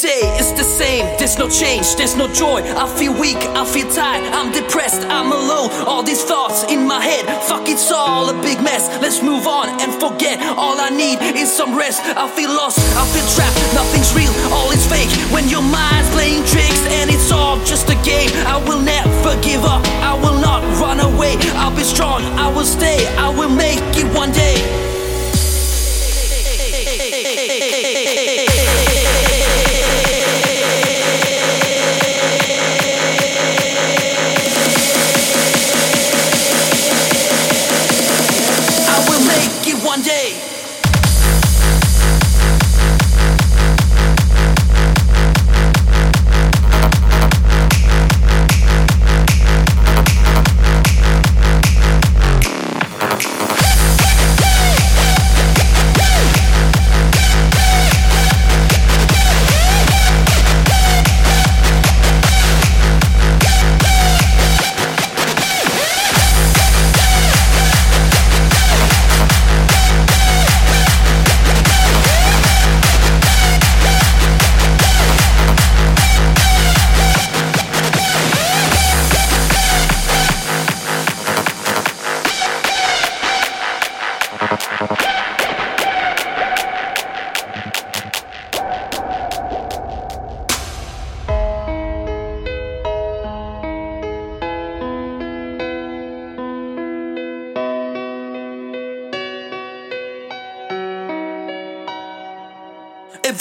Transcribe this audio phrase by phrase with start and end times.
[0.00, 2.62] day is the same, there's no change, there's no joy.
[2.64, 5.68] I feel weak, I feel tired, I'm depressed, I'm alone.
[5.84, 8.88] All these thoughts in my head, fuck it's all a big mess.
[9.02, 10.40] Let's move on and forget.
[10.56, 12.00] All I need is some rest.
[12.16, 15.12] I feel lost, I feel trapped, nothing's real, all is fake.
[15.32, 19.64] When your mind's playing tricks and it's all just a game, I will never give
[19.64, 21.36] up, I will not run away.
[21.60, 24.89] I'll be strong, I will stay, I will make it one day.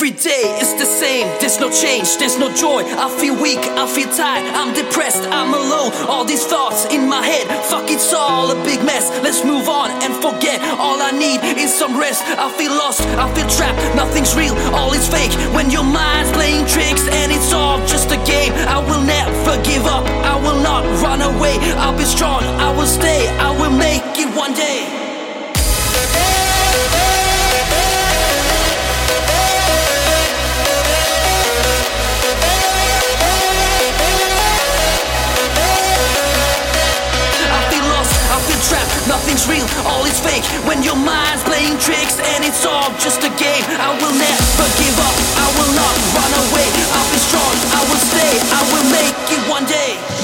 [0.09, 2.81] Every day is the same, there's no change, there's no joy.
[2.81, 5.93] I feel weak, I feel tired, I'm depressed, I'm alone.
[6.09, 9.11] All these thoughts in my head, fuck it's all a big mess.
[9.21, 10.57] Let's move on and forget.
[10.81, 12.23] All I need is some rest.
[12.25, 15.33] I feel lost, I feel trapped, nothing's real, all is fake.
[15.53, 19.85] When your mind's playing tricks and it's all just a game, I will never give
[19.85, 21.53] up, I will not run away.
[21.77, 24.98] I'll be strong, I will stay, I will make it one day.
[39.09, 40.45] Nothing's real, all is fake.
[40.69, 44.97] When your mind's playing tricks and it's all just a game, I will never give
[45.01, 46.69] up, I will not run away.
[46.93, 50.18] I'll be strong, I will stay, I will make it one day.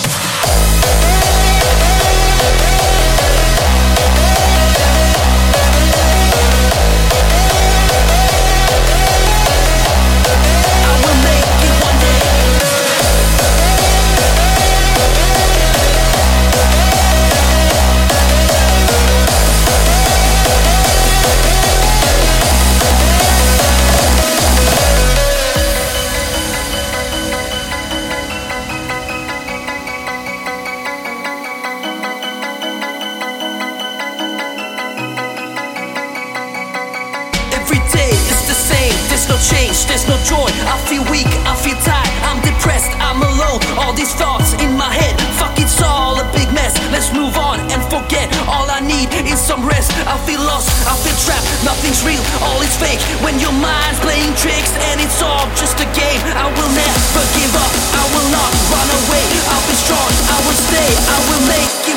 [39.26, 40.46] There's no change, there's no joy.
[40.70, 42.14] I feel weak, I feel tired.
[42.30, 43.58] I'm depressed, I'm alone.
[43.74, 45.18] All these thoughts in my head.
[45.42, 46.78] Fuck, it's all a big mess.
[46.94, 48.30] Let's move on and forget.
[48.46, 49.90] All I need is some rest.
[50.06, 51.50] I feel lost, I feel trapped.
[51.66, 53.02] Nothing's real, all is fake.
[53.26, 56.22] When your mind's playing tricks and it's all just a game.
[56.38, 59.26] I will never give up, I will not run away.
[59.50, 61.95] I'll be strong, I will stay, I will make it.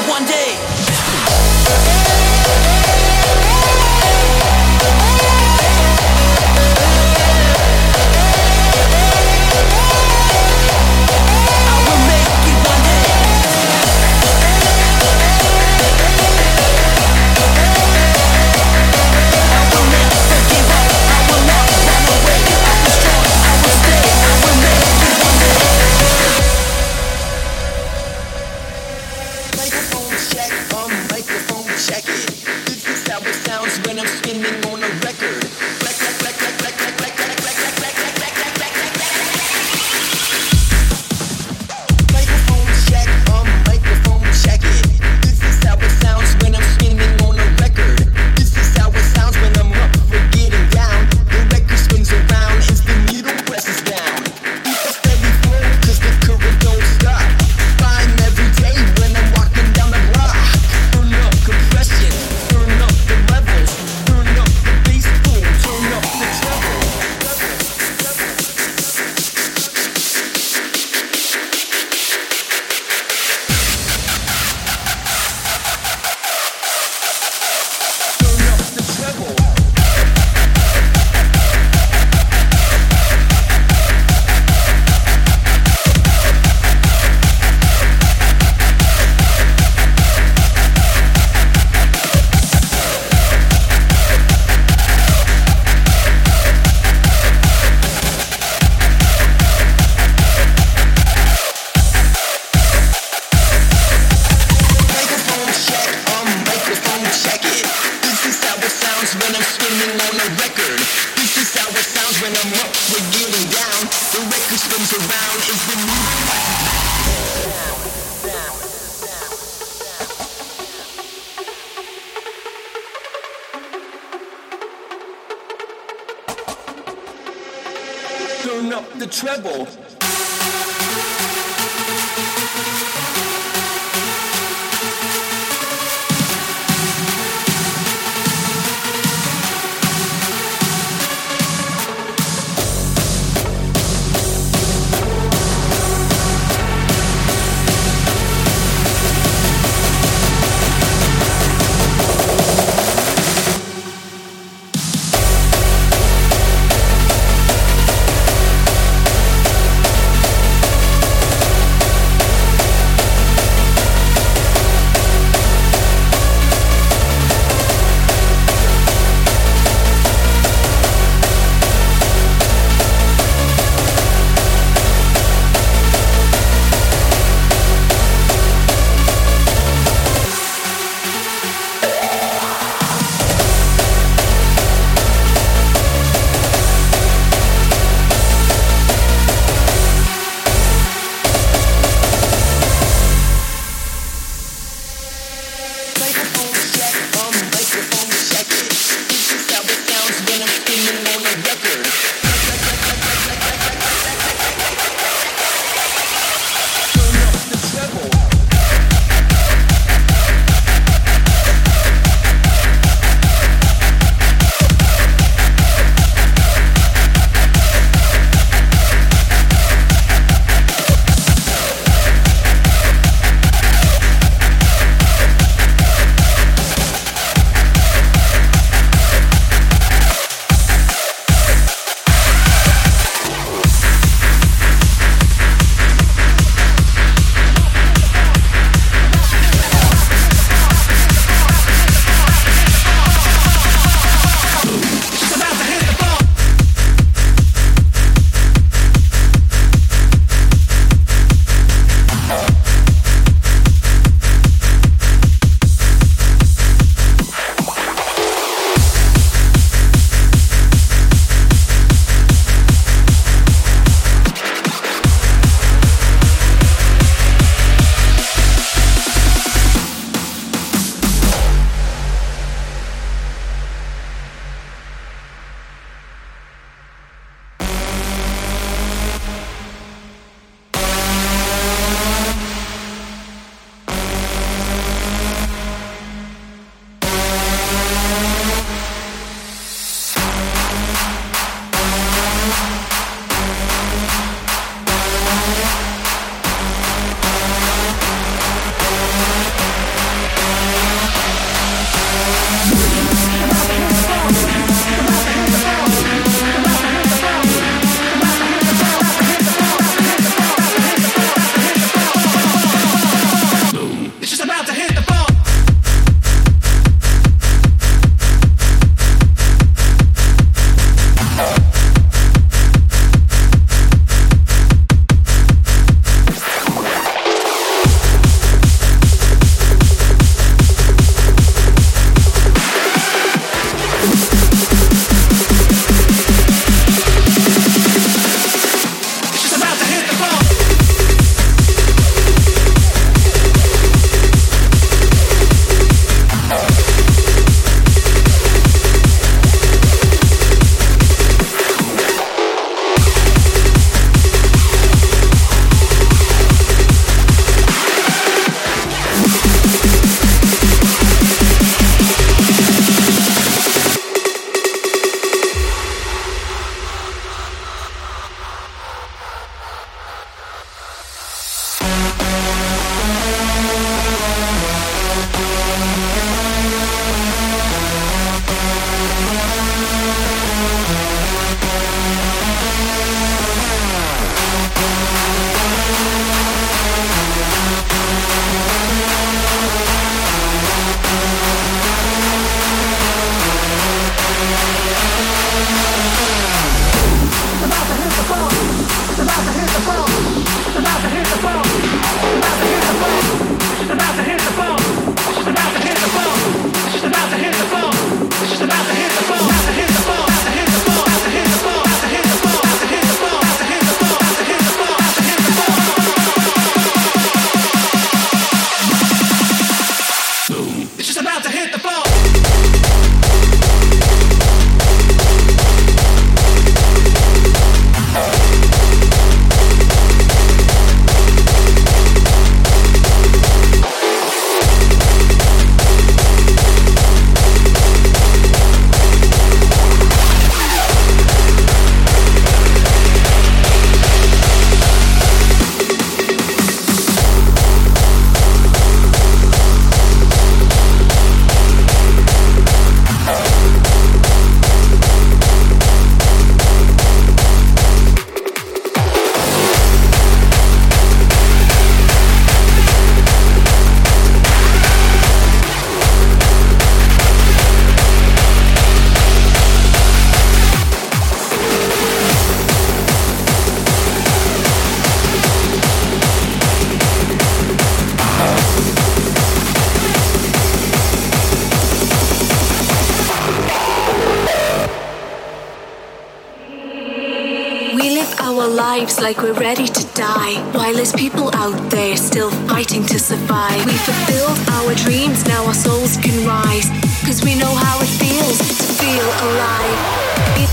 [489.29, 490.55] Like we're ready to die.
[490.73, 493.85] While there's people out there still fighting to survive.
[493.85, 496.89] We fulfilled our dreams, now our souls can rise.
[497.27, 500.68] Cause we know how it feels to feel alive.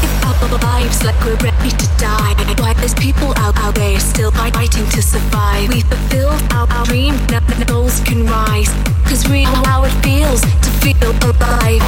[0.85, 2.33] Lives like we're ready to die.
[2.59, 5.69] While there's people out, out there still fighting to survive.
[5.69, 8.69] We fulfilled our, our dreams, now our souls can rise.
[9.05, 11.83] Cause we know how it feels to feel alive.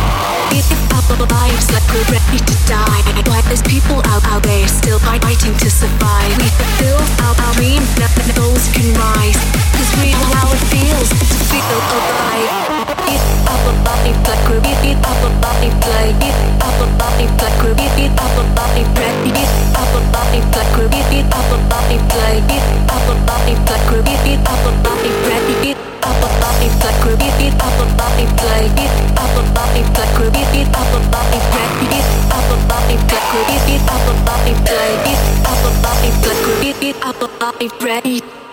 [0.52, 3.02] Live our lives like we're ready to die.
[3.28, 6.32] While there's people out, out there still fighting to survive.
[6.38, 9.40] We fulfill our, our dream, now those can rise.
[9.76, 12.77] Cause we know how it feels to feel alive.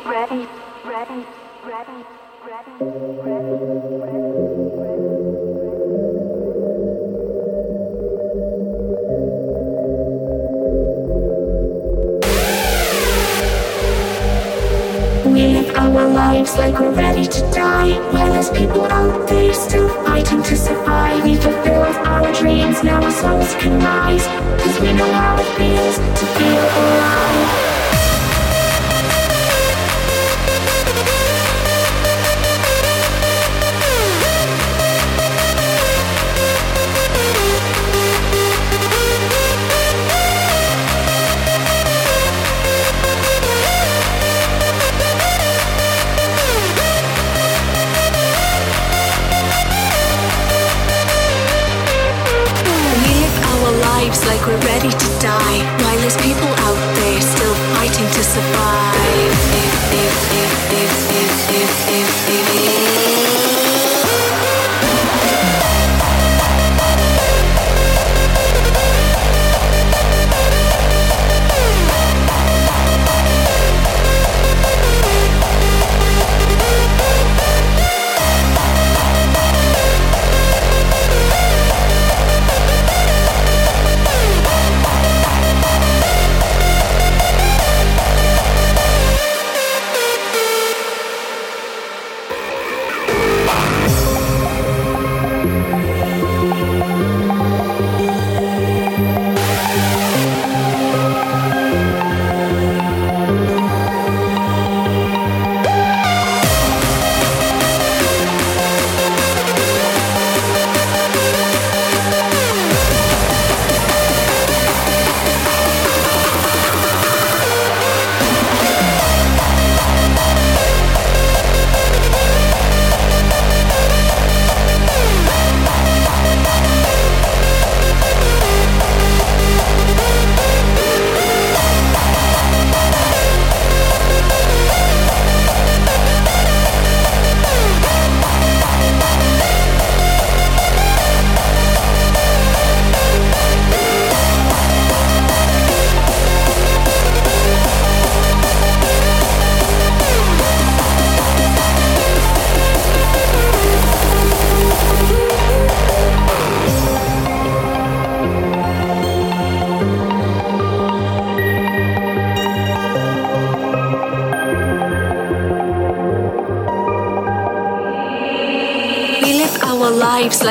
[0.06, 0.46] Ready,
[0.84, 1.24] ready,
[1.64, 1.98] ready,
[2.46, 2.76] ready,
[3.24, 3.54] ready,
[4.04, 4.23] ready.
[15.94, 17.92] Our lives like we're ready to die.
[18.10, 21.22] While there's people out there still fighting to survive.
[21.22, 24.26] We fulfilled our dreams, now our souls can rise.
[24.60, 27.63] Cause we know how it feels to feel alive.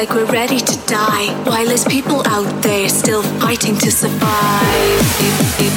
[0.05, 1.27] Like we're ready to die.
[1.45, 5.72] While there's people out there still fighting to survive.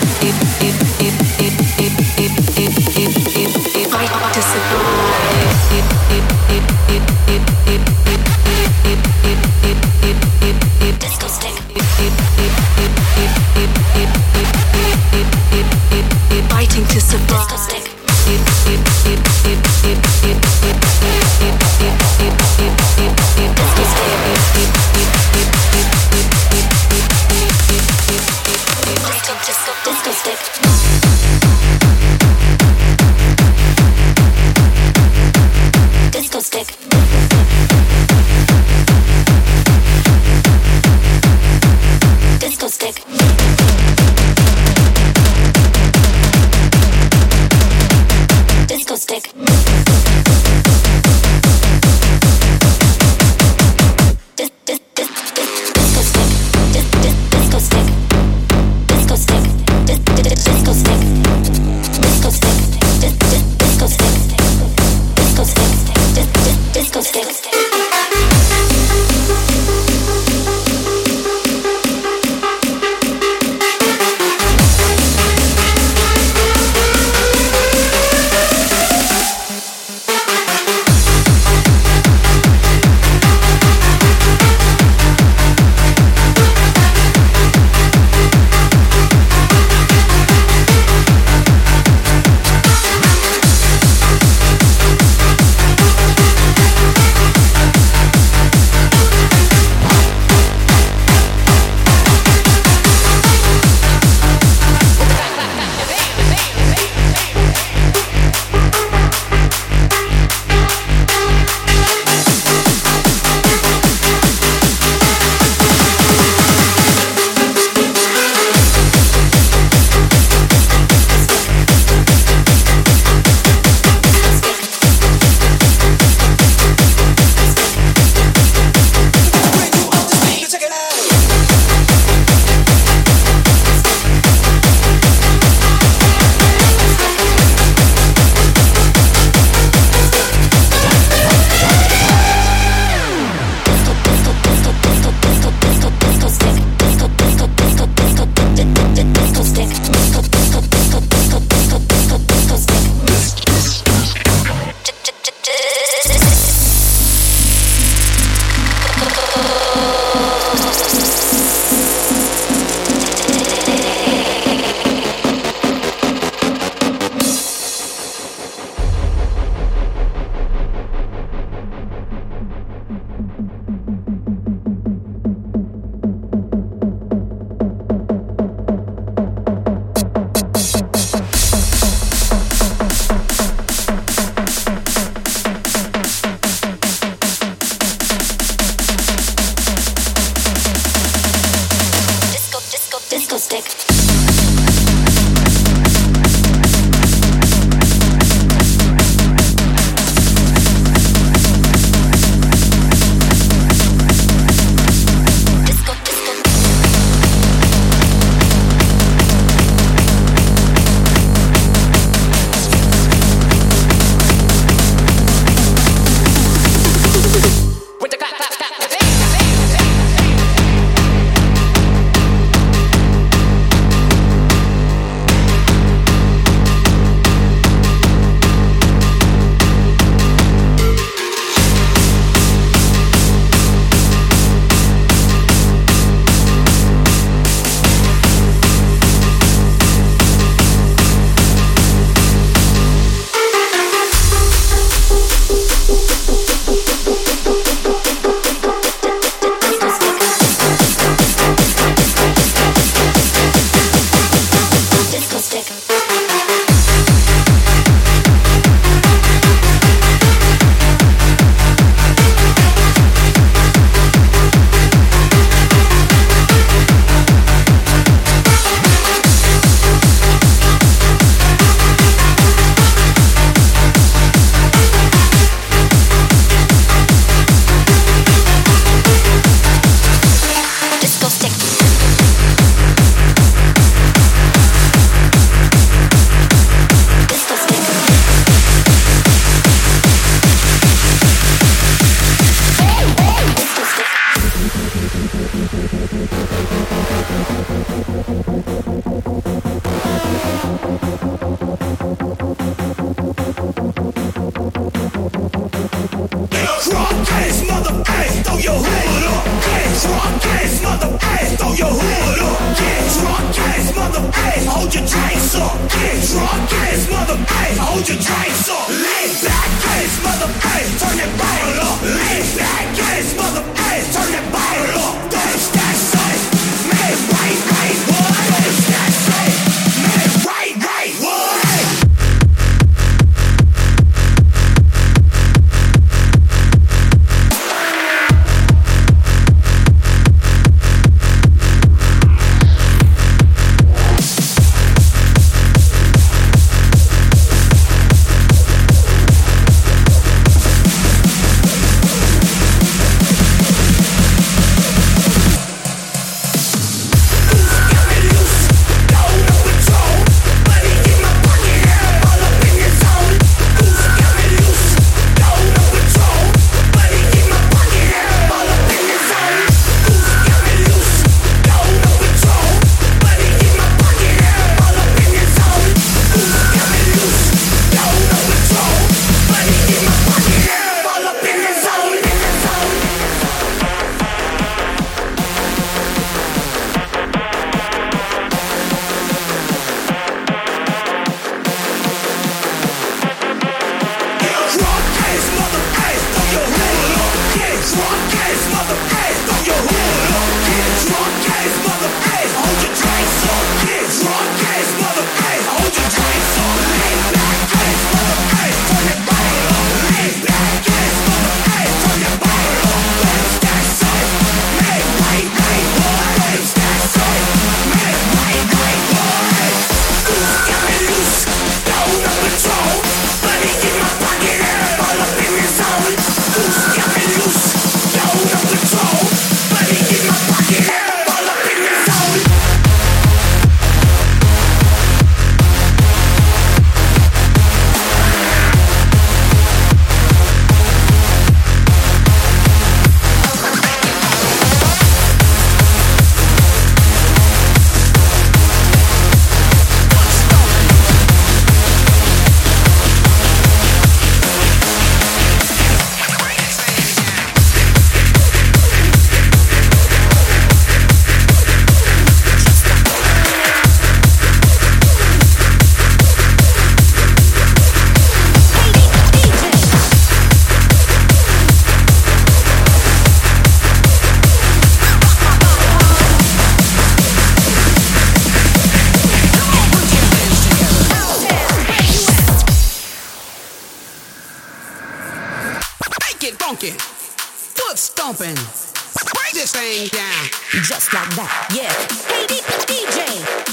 [486.50, 490.44] get funky, foot stomping, break this thing down.
[490.84, 491.90] Just like that, yeah.
[492.30, 492.46] Hey,
[492.86, 493.18] DJ,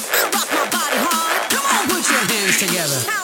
[0.09, 1.51] I rock my body hard.
[1.51, 3.22] Come on, put your hands together.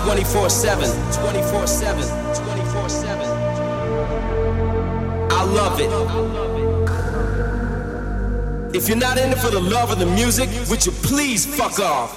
[0.00, 0.88] 24 7.
[1.22, 2.02] 24 7.
[2.44, 3.26] 24 7.
[5.30, 5.90] I love it.
[8.74, 11.80] If you're not in it for the love of the music, would you please fuck
[11.80, 12.16] off?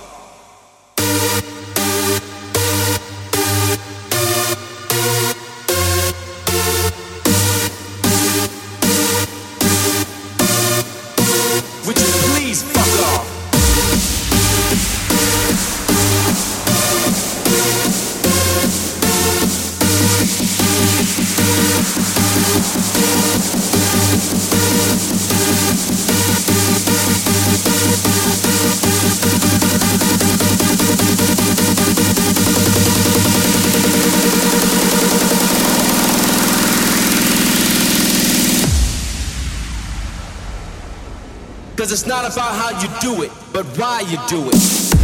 [42.33, 45.00] About how you do it, but why you do it.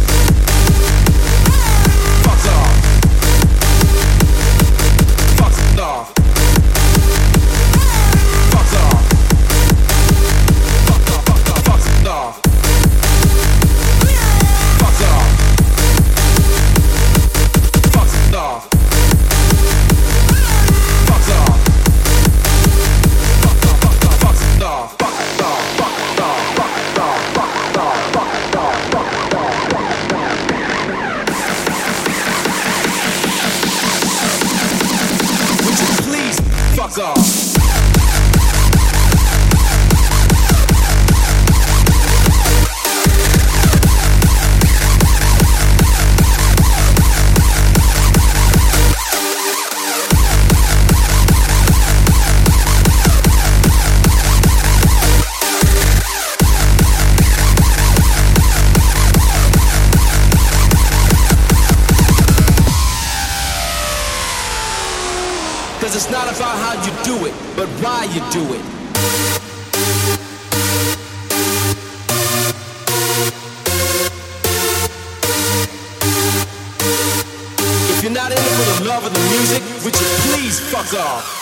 [67.58, 68.64] but why you do it.
[77.90, 80.94] If you're not in it for the love of the music, would you please fuck
[80.94, 81.37] off?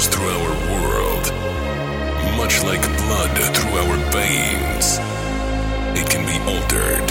[0.00, 1.24] flows through our world,
[2.36, 4.98] much like blood through our veins.
[5.98, 7.06] It can be altered,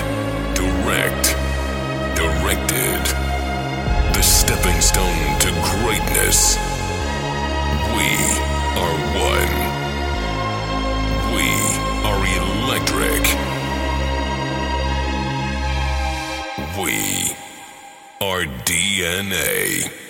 [0.56, 1.36] direct,
[2.16, 3.02] directed.
[4.16, 6.58] The stepping stone to greatness.
[7.96, 8.10] We
[8.80, 9.56] are one.
[11.36, 11.50] We
[12.10, 13.24] are electric.
[16.78, 17.36] We
[18.22, 20.09] are DNA.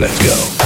[0.00, 0.57] Let's go.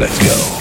[0.00, 0.59] Let's go.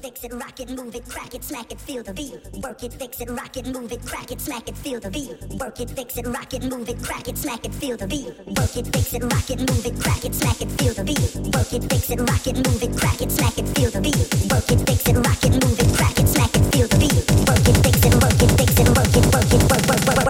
[0.00, 2.32] Work it, fix it, rock it, move it, crack it, smack it, feel the beat.
[2.62, 5.36] Work it, fix it, rock it, move it, crack it, smack it, feel the beat.
[5.60, 8.24] Work it, fix it, rock it, move it, crack it, smack it, feel the beat.
[8.56, 11.20] Work it, fix it, rock it, move it, crack it, smack it, feel the beat.
[11.52, 14.16] Work it, fix it, rock it, move it, crack it, smack it, feel the beat.
[14.50, 15.18] Work it, fix it,
[18.16, 20.24] work it, fix it, work it, work it, work, work, work,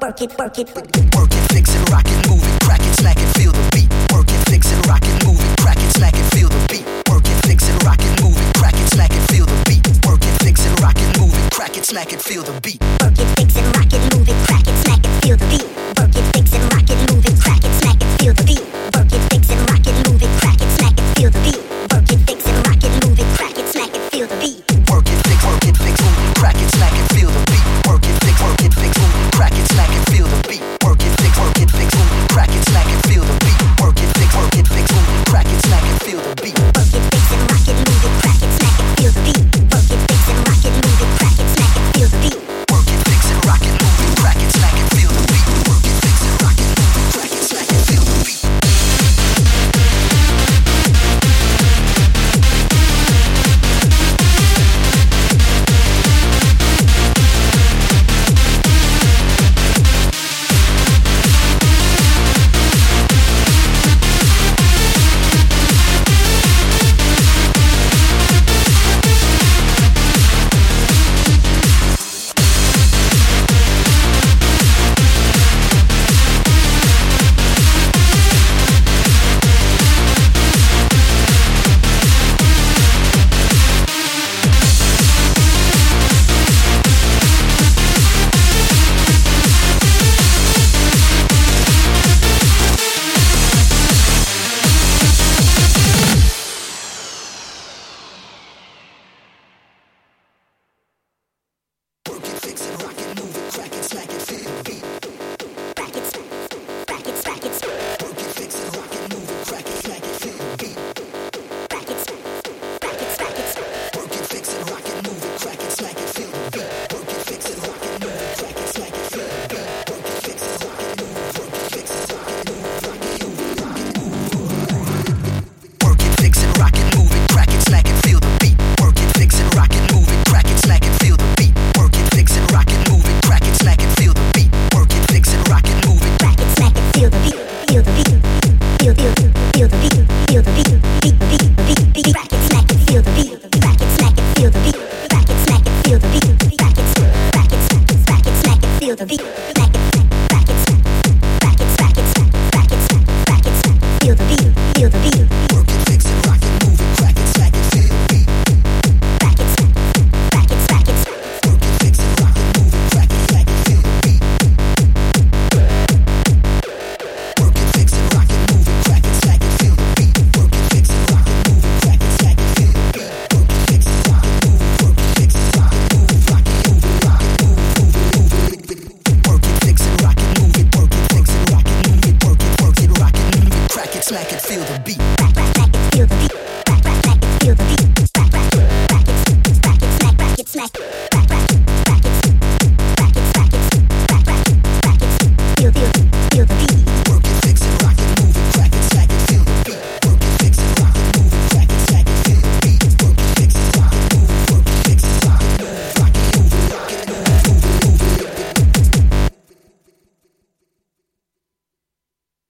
[0.00, 2.80] work, it, work it, work it, work it, fix it, rock it, move it, crack
[2.80, 3.92] it, smack it, feel the beat.
[4.12, 6.88] Work it, fix it, rock it, move it, crack it, smack it, feel the beat.
[7.12, 7.39] Work it,
[12.10, 13.29] smack it, feel the beat.